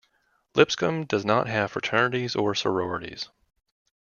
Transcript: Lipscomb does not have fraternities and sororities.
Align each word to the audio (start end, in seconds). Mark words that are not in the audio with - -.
Lipscomb 0.55 1.05
does 1.05 1.23
not 1.23 1.45
have 1.45 1.73
fraternities 1.73 2.33
and 2.33 2.57
sororities. 2.57 3.29